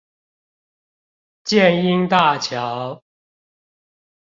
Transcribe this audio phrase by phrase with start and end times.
[1.43, 3.03] 箭瑛大橋